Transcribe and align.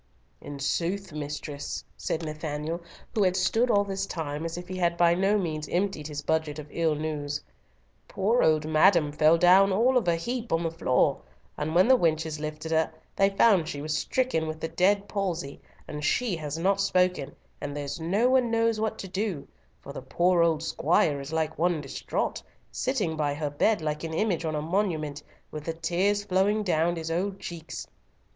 "In 0.41 0.57
sooth, 0.57 1.13
mistress," 1.13 1.85
said 1.95 2.25
Nathanael, 2.25 2.81
who 3.13 3.21
had 3.21 3.35
stood 3.37 3.69
all 3.69 3.83
this 3.83 4.07
time 4.07 4.45
as 4.45 4.57
if 4.57 4.67
he 4.67 4.77
had 4.77 4.97
by 4.97 5.13
no 5.13 5.37
means 5.37 5.69
emptied 5.69 6.07
his 6.07 6.23
budget 6.23 6.57
of 6.57 6.65
ill 6.71 6.95
news, 6.95 7.43
"poor 8.07 8.41
old 8.41 8.65
madam 8.67 9.11
fell 9.11 9.37
down 9.37 9.71
all 9.71 9.97
of 9.97 10.07
a 10.07 10.15
heap 10.15 10.51
on 10.51 10.63
the 10.63 10.71
floor, 10.71 11.21
and 11.55 11.75
when 11.75 11.87
the 11.87 11.95
wenches 11.95 12.39
lifted 12.39 12.71
her, 12.71 12.91
they 13.15 13.29
found 13.29 13.67
she 13.69 13.79
was 13.79 13.95
stricken 13.95 14.47
with 14.47 14.59
the 14.59 14.67
dead 14.69 15.07
palsy, 15.07 15.61
and 15.87 16.03
she 16.03 16.35
has 16.35 16.57
not 16.57 16.81
spoken, 16.81 17.35
and 17.61 17.77
there's 17.77 17.99
no 17.99 18.27
one 18.27 18.49
knows 18.49 18.79
what 18.79 18.97
to 18.97 19.07
do, 19.07 19.47
for 19.83 19.93
the 19.93 20.01
poor 20.01 20.41
old 20.41 20.63
squire 20.63 21.21
is 21.21 21.31
like 21.31 21.59
one 21.59 21.79
distraught, 21.79 22.41
sitting 22.71 23.15
by 23.15 23.35
her 23.35 23.51
bed 23.51 23.81
like 23.83 24.03
an 24.03 24.15
image 24.15 24.45
on 24.45 24.55
a 24.55 24.63
monument, 24.63 25.21
with 25.51 25.63
the 25.65 25.73
tears 25.73 26.23
flowing 26.23 26.63
down 26.63 26.95
his 26.95 27.11
old 27.11 27.39
cheeks. 27.39 27.85